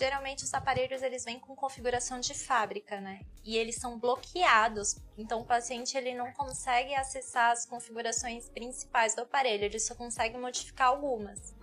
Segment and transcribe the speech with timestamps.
[0.00, 3.20] geralmente os aparelhos eles vêm com configuração de fábrica, né?
[3.44, 9.20] E eles são bloqueados, então o paciente ele não consegue acessar as configurações principais do
[9.20, 11.54] aparelho, ele só consegue modificar algumas.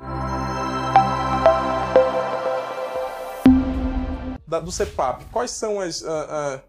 [4.46, 6.62] Da, do CEPAP, quais são as, uh, uh,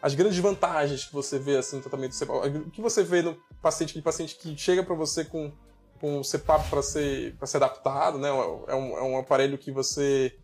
[0.00, 2.56] as grandes vantagens que você vê assim, no tratamento do CEPAP?
[2.56, 5.52] O que você vê no paciente, aquele paciente que chega para você com,
[6.00, 8.28] com o CEPAP para ser, ser adaptado, né?
[8.28, 10.38] É um, é um aparelho que você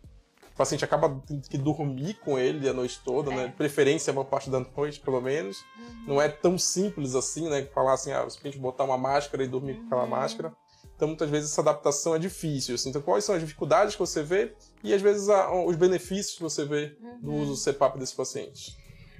[0.57, 3.43] o paciente acaba tendo que dormir com ele a noite toda, né?
[3.43, 3.45] é.
[3.45, 3.53] né?
[3.55, 5.63] Preferência a maior parte da noite, pelo menos.
[5.77, 6.03] Uhum.
[6.07, 7.65] Não é tão simples assim, né?
[7.65, 9.81] Falar assim, ah, a gente botar uma máscara e dormir uhum.
[9.81, 10.09] com aquela uhum.
[10.09, 10.51] máscara.
[10.95, 12.73] Então, muitas vezes, essa adaptação é difícil.
[12.73, 12.89] Assim.
[12.89, 16.41] Então, quais são as dificuldades que você vê e, às vezes, a, os benefícios que
[16.41, 17.19] você vê uhum.
[17.21, 18.75] do uso do CPAP desse paciente?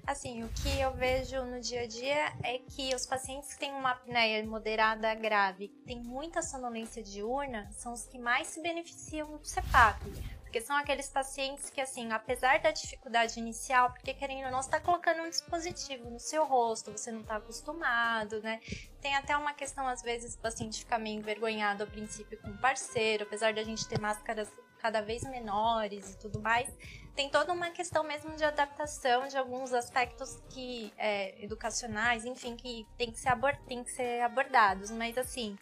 [0.07, 3.73] Assim, o que eu vejo no dia a dia é que os pacientes que têm
[3.73, 9.27] uma apneia moderada grave, que têm muita sonolência diurna, são os que mais se beneficiam
[9.37, 10.01] do CPAP
[10.47, 14.69] porque são aqueles pacientes que, assim, apesar da dificuldade inicial, porque querendo ou não, você
[14.69, 18.61] está colocando um dispositivo no seu rosto, você não está acostumado, né?
[19.01, 22.57] Tem até uma questão, às vezes, o paciente fica meio envergonhado ao princípio com o
[22.57, 26.73] parceiro, apesar de a gente ter máscaras cada vez menores e tudo mais.
[27.13, 32.87] Tem toda uma questão mesmo de adaptação de alguns aspectos que é, educacionais, enfim, que
[32.97, 34.91] tem que ser, abord tem que ser abordados.
[34.91, 35.57] Mas assim,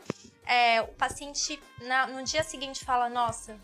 [0.46, 3.58] é, o paciente na, no dia seguinte fala, nossa,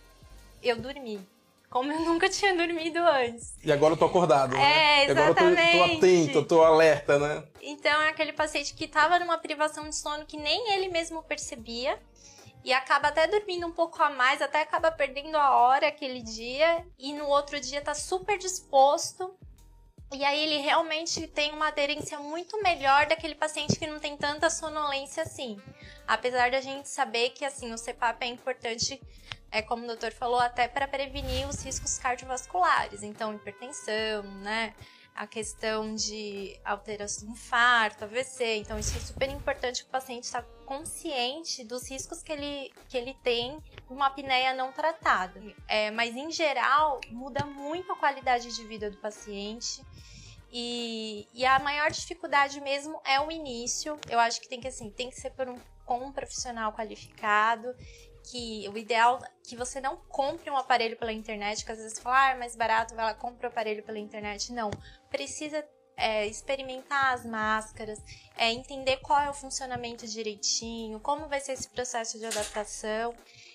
[0.62, 1.26] eu dormi.
[1.70, 3.56] Como eu nunca tinha dormido antes.
[3.64, 4.62] E agora eu tô acordado, né?
[4.62, 5.58] É, exatamente.
[5.58, 7.44] E agora eu tô, tô atento, eu tô alerta, né?
[7.62, 11.98] Então é aquele paciente que tava numa privação de sono que nem ele mesmo percebia.
[12.64, 16.86] E acaba até dormindo um pouco a mais, até acaba perdendo a hora aquele dia.
[17.00, 19.34] E no outro dia tá super disposto.
[20.14, 24.50] E aí ele realmente tem uma aderência muito melhor daquele paciente que não tem tanta
[24.50, 25.58] sonolência assim.
[26.06, 29.02] Apesar da gente saber que assim o CPAP é importante
[29.52, 34.74] é como o doutor falou, até para prevenir os riscos cardiovasculares, então hipertensão, né?
[35.14, 38.56] A questão de alteração do infarto, AVC.
[38.56, 42.98] Então, isso é super importante que o paciente está consciente dos riscos que ele, que
[42.98, 45.44] ele tem uma apneia não tratada.
[45.68, 49.84] É, mas, em geral, muda muito a qualidade de vida do paciente.
[50.50, 54.00] E, e, a maior dificuldade mesmo é o início.
[54.10, 57.76] Eu acho que tem que assim, tem que ser por um, com um profissional qualificado
[58.24, 62.00] que o ideal é que você não compre um aparelho pela internet, que às vezes
[62.00, 64.52] fala, ah, é mais barato, vai lá, compra o aparelho pela internet.
[64.54, 64.72] Não,
[65.10, 65.66] precisa
[65.98, 68.00] é, experimentar as máscaras,
[68.36, 73.14] é, entender qual é o funcionamento direitinho, como vai ser esse processo de adaptação.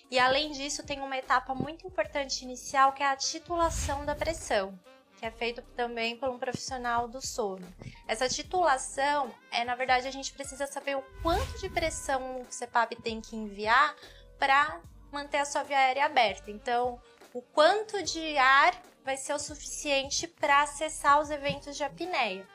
[0.09, 4.79] E além disso, tem uma etapa muito importante inicial que é a titulação da pressão,
[5.17, 7.67] que é feito também por um profissional do sono.
[8.07, 12.95] Essa titulação é, na verdade, a gente precisa saber o quanto de pressão o CPAP
[13.03, 13.93] tem que enviar
[14.37, 14.81] para
[15.11, 16.51] manter a sua via aérea aberta.
[16.51, 16.99] Então,
[17.33, 22.45] o quanto de ar vai ser o suficiente para acessar os eventos de apneia.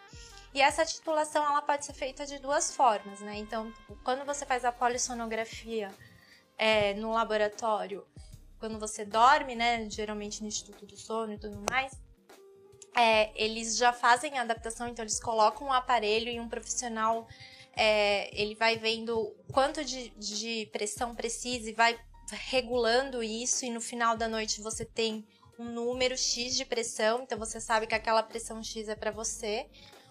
[0.55, 3.37] E essa titulação ela pode ser feita de duas formas, né?
[3.37, 3.73] Então,
[4.05, 5.91] quando você faz a polissonografia
[6.59, 8.07] é, no laboratório,
[8.59, 9.89] quando você dorme, né?
[9.89, 11.99] Geralmente no Instituto do Sono e tudo mais,
[12.95, 17.27] é, eles já fazem a adaptação, então eles colocam um aparelho e um profissional
[17.77, 21.99] é, ele vai vendo quanto de, de pressão precisa e vai
[22.31, 25.27] regulando isso, e no final da noite você tem
[25.59, 29.69] um número X de pressão, então você sabe que aquela pressão X é para você.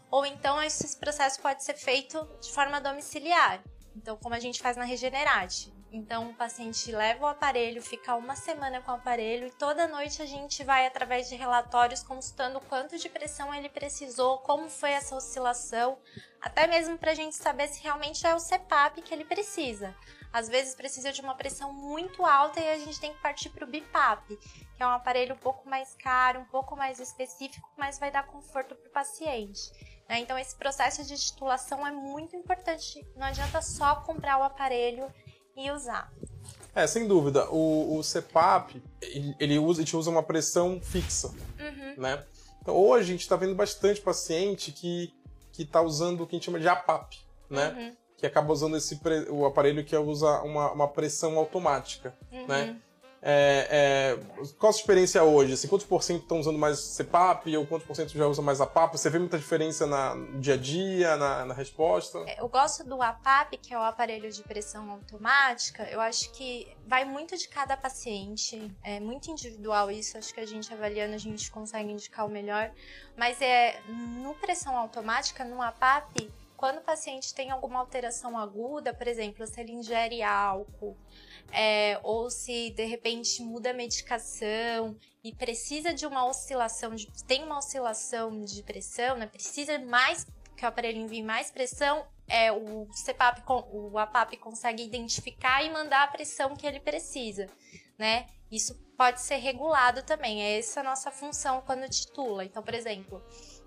[0.10, 3.64] Ou então esse processo pode ser feito de forma domiciliar.
[3.96, 5.74] Então, como a gente faz na Regenerate.
[5.94, 10.22] Então, o paciente leva o aparelho, fica uma semana com o aparelho e toda noite
[10.22, 15.14] a gente vai, através de relatórios, consultando quanto de pressão ele precisou, como foi essa
[15.18, 15.98] oscilação,
[16.40, 19.94] até mesmo para a gente saber se realmente é o CPAP que ele precisa.
[20.32, 23.66] Às vezes precisa de uma pressão muito alta e a gente tem que partir para
[23.66, 24.38] o BIPAP,
[24.78, 28.26] que é um aparelho um pouco mais caro, um pouco mais específico, mas vai dar
[28.28, 29.60] conforto para o paciente.
[30.08, 30.20] Né?
[30.20, 33.06] Então, esse processo de titulação é muito importante.
[33.14, 35.14] Não adianta só comprar o aparelho
[35.56, 36.12] e usar.
[36.74, 37.50] É, sem dúvida.
[37.50, 38.82] O, o CPAP,
[39.40, 41.96] ele usa, a gente usa uma pressão fixa, uhum.
[41.98, 42.24] né?
[42.62, 45.14] Então, hoje a gente está vendo bastante paciente que
[45.52, 47.18] que está usando o que a gente chama de APAP,
[47.50, 47.70] né?
[47.78, 47.96] Uhum.
[48.18, 49.00] Que acaba usando esse
[49.30, 52.48] o aparelho que usa uma, uma pressão automática, uhum.
[52.48, 52.80] né?
[53.24, 55.54] É, é, qual a sua experiência hoje?
[55.54, 58.60] Assim, quantos por cento estão usando mais CPAP ou quantos por cento já usa mais
[58.60, 58.98] APAP?
[58.98, 62.18] Você vê muita diferença na, no dia a dia, na, na resposta?
[62.26, 65.84] É, eu gosto do APAP, que é o aparelho de pressão automática.
[65.84, 70.18] Eu acho que vai muito de cada paciente, é muito individual isso.
[70.18, 72.72] Acho que a gente avaliando, a gente consegue indicar o melhor.
[73.16, 76.28] Mas é no pressão automática, no APAP,
[76.62, 80.96] quando o paciente tem alguma alteração aguda, por exemplo, se ele ingere álcool,
[81.52, 87.44] é, ou se de repente muda a medicação e precisa de uma oscilação, de, tem
[87.44, 89.26] uma oscilação de pressão, né?
[89.26, 93.42] Precisa mais que o aparelho envie mais pressão, é, o CPAP,
[93.72, 97.48] o APAP consegue identificar e mandar a pressão que ele precisa,
[97.98, 98.28] né?
[98.52, 102.46] Isso pode ser regulado também, é essa a nossa função quando titula.
[102.46, 103.20] Então, por exemplo,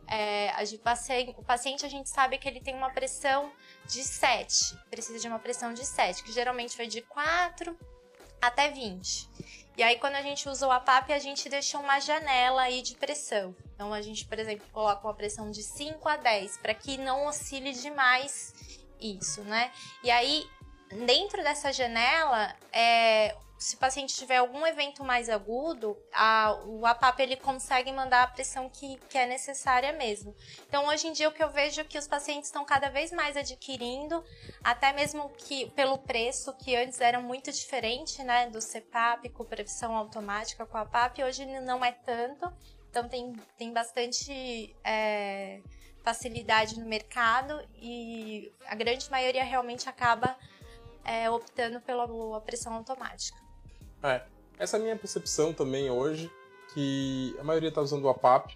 [0.08, 3.52] é, a paciente, o paciente a gente sabe que ele tem uma pressão
[3.86, 7.76] de 7, precisa de uma pressão de 7, que geralmente vai de 4
[8.40, 9.28] até 20.
[9.76, 12.94] E aí, quando a gente usa o APAP, a gente deixa uma janela aí de
[12.94, 13.56] pressão.
[13.74, 17.26] Então, a gente, por exemplo, coloca uma pressão de 5 a 10, para que não
[17.26, 18.54] oscile demais
[19.00, 19.72] isso, né?
[20.02, 20.46] E aí,
[21.04, 27.20] dentro dessa janela, é, se o paciente tiver algum evento mais agudo, a, o APAP
[27.20, 30.34] ele consegue mandar a pressão que, que é necessária mesmo.
[30.68, 33.12] Então, hoje em dia, o que eu vejo é que os pacientes estão cada vez
[33.12, 34.22] mais adquirindo,
[34.62, 39.96] até mesmo que pelo preço, que antes era muito diferente, né, do CPAP com previsão
[39.96, 42.52] automática com a APAP, hoje não é tanto.
[42.90, 45.60] Então, tem, tem bastante é,
[46.02, 50.36] facilidade no mercado e a grande maioria realmente acaba
[51.04, 53.43] é, optando pela pressão automática.
[54.04, 54.20] É,
[54.58, 56.30] essa é a minha percepção também hoje,
[56.74, 58.54] que a maioria está usando o APAP.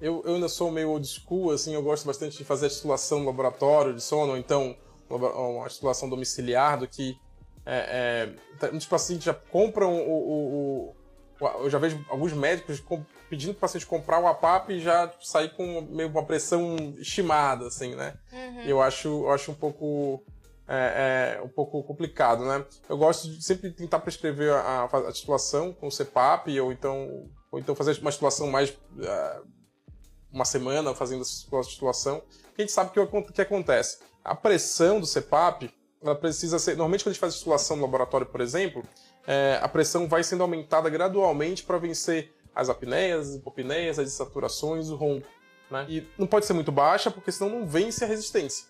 [0.00, 3.20] Eu, eu ainda sou meio old school, assim, eu gosto bastante de fazer a titulação
[3.20, 4.76] no laboratório de sono, ou então
[5.08, 7.18] uma titulação domiciliar, do que
[7.66, 8.32] é,
[8.62, 10.94] é, muitos pacientes já compram o, o,
[11.40, 12.82] o, Eu já vejo alguns médicos
[13.28, 17.66] pedindo para o paciente comprar o APAP e já sair com meio uma pressão estimada,
[17.66, 18.14] assim, né?
[18.32, 18.62] Uhum.
[18.62, 20.22] Eu, acho, eu acho um pouco
[20.72, 22.64] é, é, um pouco complicado, né?
[22.88, 27.58] Eu gosto de sempre tentar prescrever a, a titulação com o CPAP ou então, ou
[27.58, 29.44] então fazer uma titulação mais uh,
[30.32, 32.22] uma semana fazendo a titulação.
[32.56, 33.98] A gente sabe o que acontece.
[34.24, 36.72] A pressão do CPAP, ela precisa ser.
[36.72, 38.84] Normalmente, quando a gente faz titulação no laboratório, por exemplo,
[39.26, 44.88] é, a pressão vai sendo aumentada gradualmente para vencer as apneias, as hipopneias, as insaturações,
[44.88, 45.26] o ronco.
[45.68, 45.86] Né?
[45.88, 48.69] E não pode ser muito baixa, porque senão não vence a resistência.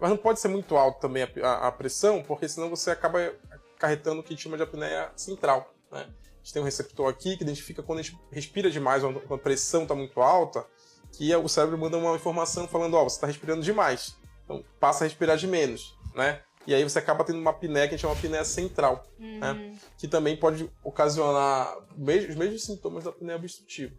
[0.00, 3.32] Mas não pode ser muito alto também a, a, a pressão, porque senão você acaba
[3.76, 5.72] acarretando o que a gente chama de apneia central.
[5.92, 6.00] Né?
[6.00, 9.38] A gente tem um receptor aqui que identifica quando a gente respira demais, quando a
[9.38, 10.64] pressão está muito alta,
[11.12, 14.16] que o cérebro manda uma informação falando, ó, oh, você está respirando demais.
[14.44, 16.42] Então passa a respirar de menos, né?
[16.66, 19.52] E aí você acaba tendo uma apneia que a gente chama de apneia central, né?
[19.52, 19.70] uhum.
[19.70, 19.78] né?
[19.98, 23.94] Que também pode ocasionar os mesmos sintomas da apneia obstrutiva,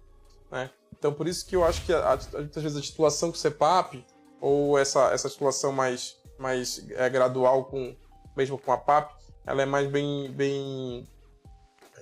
[0.51, 0.69] né?
[0.97, 1.93] Então por isso que eu acho que
[2.33, 4.05] muitas vezes a titulação com o CPAP
[4.41, 7.95] ou essa, essa titulação mais, mais é, gradual, com,
[8.35, 9.11] mesmo com a PAP,
[9.45, 10.31] ela é mais bem.
[10.31, 11.07] bem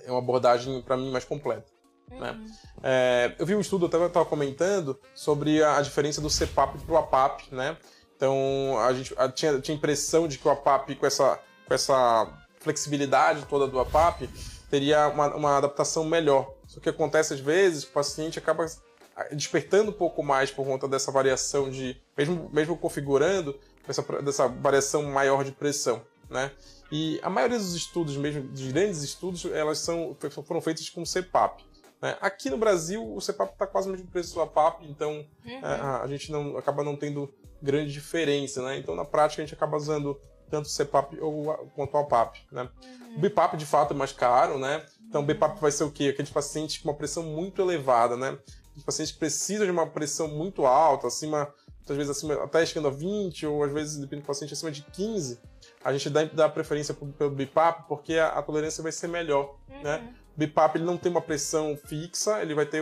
[0.04, 1.66] é uma abordagem, para mim, mais completa.
[2.10, 2.30] Né?
[2.30, 2.44] Uhum.
[2.44, 2.56] Né?
[2.82, 6.94] É, eu vi um estudo, eu estava comentando, sobre a, a diferença do CPAP para
[6.94, 7.76] o APAP, né?
[8.16, 12.28] Então, a gente a, tinha, tinha impressão de que o APAP, com essa, com essa
[12.58, 14.28] flexibilidade toda do APAP,
[14.70, 16.54] teria uma, uma adaptação melhor.
[16.66, 18.66] Só que acontece às vezes, o paciente acaba
[19.32, 23.58] despertando um pouco mais por conta dessa variação de, mesmo, mesmo configurando,
[23.88, 26.52] essa, dessa variação maior de pressão, né?
[26.92, 31.64] E a maioria dos estudos, mesmo dos grandes estudos, elas são, foram feitos com CPAP.
[32.02, 32.16] Né?
[32.20, 35.60] Aqui no Brasil, o CPAP está quase o mesmo preço do APAP, então uhum.
[35.62, 37.32] a, é, a, gente não, acaba não tendo
[37.62, 38.78] grande diferença, né?
[38.78, 40.18] Então, na prática, a gente acaba usando
[40.50, 42.68] tanto o CPAP ou, quanto o APAP, né?
[42.82, 43.16] Uhum.
[43.16, 44.84] O BIPAP, de fato, é mais caro, né?
[45.08, 46.08] Então, o BIPAP vai ser o quê?
[46.08, 48.38] Aqueles pacientes com uma pressão muito elevada, né?
[48.76, 52.90] Os pacientes precisam de uma pressão muito alta, acima, muitas vezes acima, até chegando a
[52.90, 55.38] 20, ou às vezes, depende do paciente, acima de 15,
[55.84, 59.82] a gente dá, dá preferência pelo BIPAP porque a, a, tolerância vai ser melhor, uhum.
[59.82, 60.14] né?
[60.36, 62.80] O BIPAP ele não tem uma pressão fixa, ele vai ter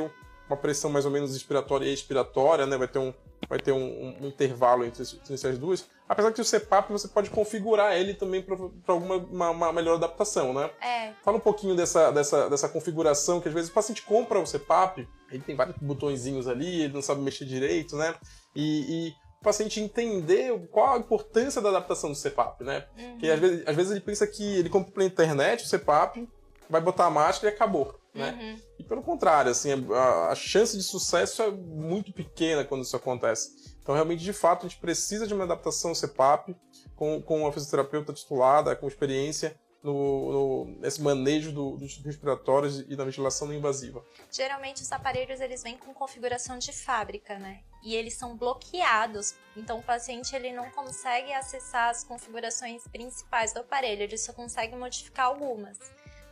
[0.48, 2.76] uma pressão mais ou menos inspiratória e expiratória, né?
[2.76, 3.14] Vai ter um,
[3.48, 5.86] vai ter um, um intervalo entre, entre, essas duas.
[6.08, 10.54] Apesar que o CPAP você pode configurar ele também para alguma uma, uma, melhor adaptação,
[10.54, 10.70] né?
[10.80, 11.12] É.
[11.22, 15.06] Fala um pouquinho dessa, dessa, dessa configuração, que às vezes o paciente compra o CPAP,
[15.30, 18.14] ele tem vários botõezinhos ali, ele não sabe mexer direito, né?
[18.56, 22.86] E, e o paciente entender qual a importância da adaptação do CPAP, né?
[22.96, 23.10] Uhum.
[23.12, 26.26] Porque às vezes, às vezes ele pensa que ele compra pela internet o CPAP,
[26.70, 28.36] vai botar a máscara e acabou, né?
[28.40, 28.60] Uhum.
[28.78, 33.76] E pelo contrário, assim, a, a, chance de sucesso é muito pequena quando isso acontece.
[33.88, 36.54] Então, realmente, de fato, a gente precisa de uma adaptação CPAP
[36.94, 42.94] com, com uma fisioterapeuta titulada, com experiência no, no, nesse manejo do, dos respiratórios e
[42.94, 44.04] da ventilação não invasiva.
[44.30, 47.60] Geralmente os aparelhos eles vêm com configuração de fábrica, né?
[47.82, 53.60] E eles são bloqueados, então o paciente ele não consegue acessar as configurações principais do
[53.60, 55.78] aparelho, ele só consegue modificar algumas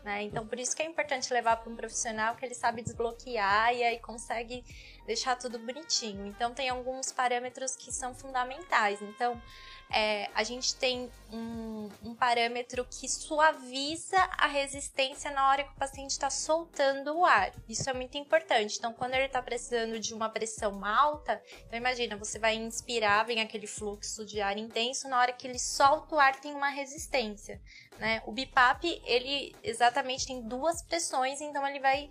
[0.06, 0.22] Né?
[0.22, 3.82] Então, por isso que é importante levar para um profissional que ele sabe desbloquear e
[3.82, 4.64] aí consegue
[5.04, 6.24] deixar tudo bonitinho.
[6.26, 9.02] Então, tem alguns parâmetros que são fundamentais.
[9.02, 9.42] Então,
[9.90, 15.76] é, a gente tem um, um, parâmetro que suaviza a resistência na hora que o
[15.76, 17.52] paciente está soltando o ar.
[17.68, 18.78] Isso é muito importante.
[18.78, 23.40] Então, quando ele está precisando de uma pressão alta, então imagina, você vai inspirar, vem
[23.40, 27.60] aquele fluxo de ar intenso, na hora que ele solta o ar tem uma resistência.
[27.98, 28.22] Né?
[28.26, 32.08] O BIPAP, ele exatamente tem duas pressões, então ele vai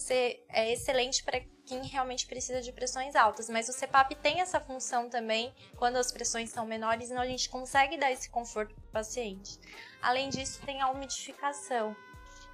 [0.00, 3.48] ser é excelente para quem realmente precisa de pressões altas.
[3.48, 7.48] Mas o CPAP tem essa função também quando as pressões são menores, então a gente
[7.48, 9.58] consegue dar esse conforto para o paciente.
[10.00, 11.96] Além disso, tem a umidificação.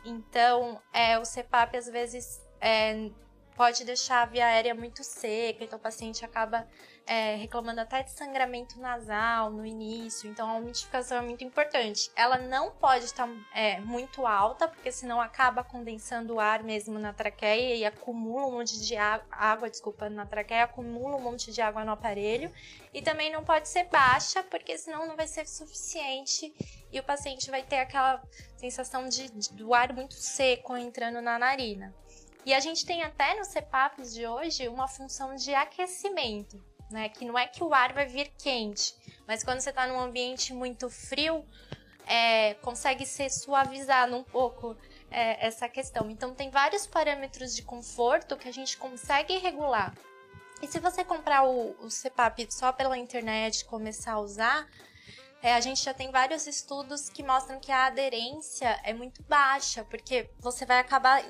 [0.04, 3.11] Então, é, o CPAP às vezes é,
[3.54, 6.66] pode deixar a via aérea muito seca, então o paciente acaba
[7.06, 12.11] é, reclamando até de sangramento nasal no início, então a umidificação é muito importante.
[12.14, 17.12] Ela não pode estar é, muito alta, porque senão acaba condensando o ar mesmo na
[17.12, 21.85] traqueia e acumula um monte de água, desculpa, na traqueia, acumula um monte de água
[21.85, 22.52] no aparelho.
[22.94, 26.54] E também não pode ser baixa, porque senão não vai ser suficiente
[26.92, 28.23] e o paciente vai ter aquela
[28.56, 31.94] sensação de, de do ar muito seco entrando na narina.
[32.44, 37.08] E a gente tem até no CPAPs de hoje uma função de aquecimento né?
[37.08, 38.94] Que não é que o ar vai vir quente,
[39.26, 41.44] mas quando você está num ambiente muito frio,
[42.06, 44.76] é, consegue ser suavizado um pouco
[45.11, 46.11] é, essa questão.
[46.11, 49.94] Então, tem vários parâmetros de conforto que a gente consegue regular.
[50.61, 54.68] E se você comprar o, o CPAP só pela internet começar a usar,
[55.42, 59.84] é, a gente já tem vários estudos que mostram que a aderência é muito baixa,
[59.84, 61.20] porque você vai acabar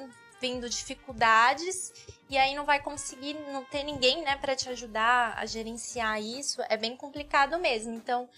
[0.43, 1.93] vendo dificuldades
[2.29, 6.61] e aí não vai conseguir, não ter ninguém, né, para te ajudar a gerenciar isso,
[6.69, 7.95] é bem complicado mesmo.
[7.95, 8.29] Então,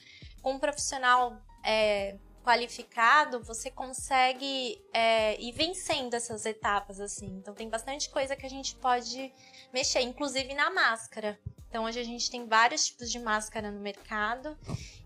[0.42, 7.38] com um profissional é, qualificado, você consegue é, ir vencendo essas etapas, assim.
[7.38, 9.32] Então, tem bastante coisa que a gente pode
[9.72, 11.40] mexer, inclusive na máscara.
[11.70, 14.58] Então, hoje a gente tem vários tipos de máscara no mercado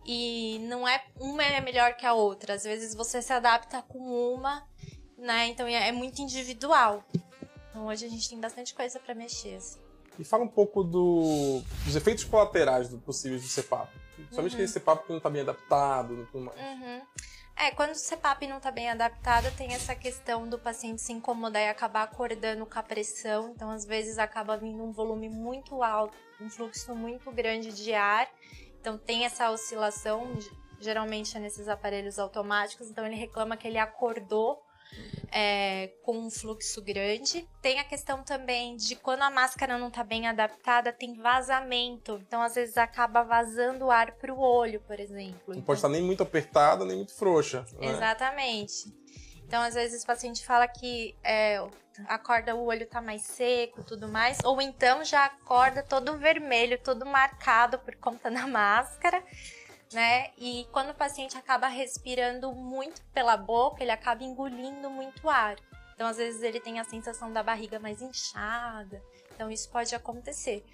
[0.04, 2.54] e não é uma é melhor que a outra.
[2.54, 4.66] Às vezes você se adapta com uma
[5.18, 5.48] né?
[5.48, 7.04] Então é, é muito individual.
[7.68, 9.56] Então hoje a gente tem bastante coisa para mexer.
[9.56, 9.78] Assim.
[10.18, 13.88] E fala um pouco do, dos efeitos colaterais do, possíveis do CPAP.
[14.32, 14.64] Somente uhum.
[14.64, 16.58] aquele CPAP que não está bem adaptado e tudo mais.
[16.58, 17.02] Uhum.
[17.56, 21.62] É, quando o CPAP não está bem adaptado, tem essa questão do paciente se incomodar
[21.62, 23.50] e acabar acordando com a pressão.
[23.50, 28.28] Então, às vezes, acaba vindo um volume muito alto, um fluxo muito grande de ar.
[28.80, 30.38] Então, tem essa oscilação,
[30.80, 32.88] geralmente é nesses aparelhos automáticos.
[32.88, 34.62] Então, ele reclama que ele acordou
[35.30, 37.48] é, com um fluxo grande.
[37.60, 42.20] Tem a questão também de quando a máscara não está bem adaptada, tem vazamento.
[42.26, 45.40] Então, às vezes, acaba vazando ar para o olho, por exemplo.
[45.48, 47.64] Não então, pode estar nem muito apertada, nem muito frouxa.
[47.78, 47.88] Né?
[47.88, 48.92] Exatamente.
[49.46, 51.58] Então, às vezes, o paciente fala que é,
[52.06, 57.06] acorda, o olho tá mais seco tudo mais, ou então já acorda todo vermelho, todo
[57.06, 59.22] marcado por conta da máscara
[59.92, 60.30] né?
[60.36, 65.56] E quando o paciente acaba respirando muito pela boca, ele acaba engolindo muito ar.
[65.94, 69.02] Então, às vezes, ele tem a sensação da barriga mais inchada.
[69.34, 70.64] Então, isso pode acontecer.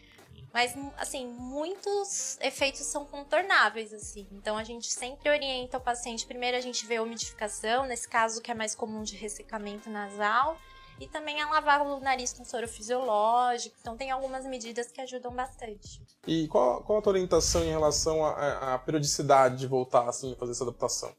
[0.52, 4.28] Mas, assim, muitos efeitos são contornáveis, assim.
[4.33, 6.26] Então, a gente sempre orienta o paciente.
[6.26, 10.59] Primeiro, a gente vê a umidificação, nesse caso que é mais comum de ressecamento nasal.
[11.00, 13.76] E também a lavar o nariz com soro fisiológico.
[13.80, 16.00] Então, tem algumas medidas que ajudam bastante.
[16.26, 20.52] E qual, qual a tua orientação em relação à, periodicidade de voltar, assim, a fazer
[20.52, 21.12] essa adaptação?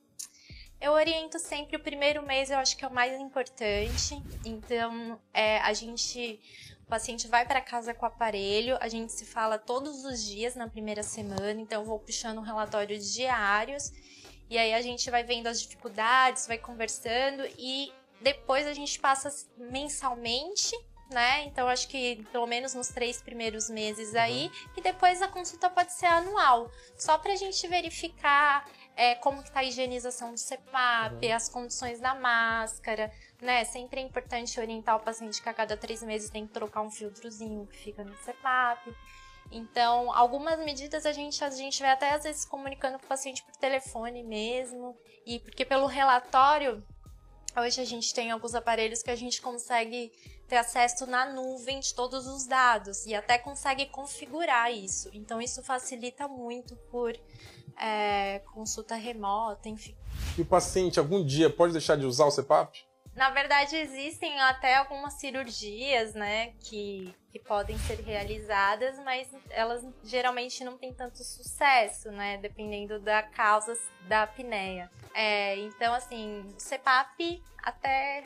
[0.79, 4.21] Eu oriento sempre o primeiro mês, eu acho que é o mais importante.
[4.45, 6.39] Então, é, a gente.
[6.83, 10.53] O paciente vai para casa com o aparelho, a gente se fala todos os dias
[10.53, 13.91] na primeira semana, então eu vou puxando relatórios diários.
[14.47, 17.91] E aí a gente vai vendo as dificuldades, vai conversando e
[18.21, 20.75] depois a gente passa mensalmente,
[21.11, 21.45] né?
[21.45, 24.19] Então acho que pelo menos nos três primeiros meses uhum.
[24.19, 29.43] aí, e depois a consulta pode ser anual, só para a gente verificar é, como
[29.43, 31.35] que tá a higienização do CPAP, uhum.
[31.35, 33.63] as condições da máscara, né?
[33.65, 36.89] Sempre é importante orientar o paciente que a cada três meses tem que trocar um
[36.89, 38.95] filtrozinho que fica no CPAP.
[39.51, 43.43] Então, algumas medidas a gente, a gente vai até às vezes comunicando com o paciente
[43.43, 44.97] por telefone mesmo.
[45.25, 46.83] E porque pelo relatório
[47.57, 50.11] Hoje a gente tem alguns aparelhos que a gente consegue
[50.47, 55.09] ter acesso na nuvem de todos os dados e até consegue configurar isso.
[55.13, 57.17] Então isso facilita muito por
[57.77, 59.95] é, consulta remota, enfim.
[60.37, 62.85] E o paciente algum dia pode deixar de usar o CPAP?
[63.15, 70.63] Na verdade, existem até algumas cirurgias, né, que, que podem ser realizadas, mas elas geralmente
[70.65, 74.91] não têm tanto sucesso, né, dependendo da causa da apneia.
[75.13, 78.25] É, então, assim, CPAP até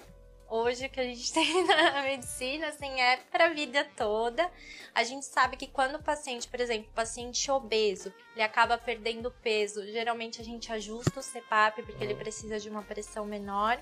[0.49, 4.49] hoje que a gente tem na medicina, assim, é para a vida toda.
[4.95, 9.31] A gente sabe que quando o paciente, por exemplo, o paciente obeso, ele acaba perdendo
[9.43, 13.79] peso, geralmente a gente ajusta o CPAP porque ele precisa de uma pressão menor.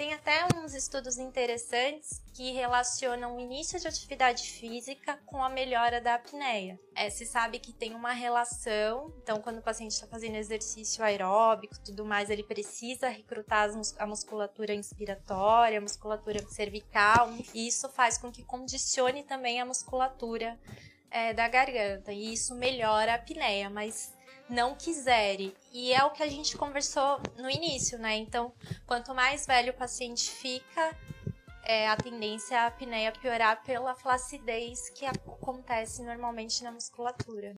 [0.00, 6.00] Tem até uns estudos interessantes que relacionam o início de atividade física com a melhora
[6.00, 6.80] da apneia.
[6.94, 11.78] É, se sabe que tem uma relação, então quando o paciente está fazendo exercício aeróbico
[11.84, 18.32] tudo mais, ele precisa recrutar a musculatura inspiratória, a musculatura cervical, e isso faz com
[18.32, 20.58] que condicione também a musculatura
[21.10, 24.14] é, da garganta, e isso melhora a apneia, mas
[24.50, 25.54] não quiserem.
[25.72, 28.16] E é o que a gente conversou no início, né?
[28.16, 28.52] Então,
[28.86, 30.96] quanto mais velho o paciente fica,
[31.64, 37.48] é, a tendência é a apneia piorar pela flacidez que acontece normalmente na musculatura.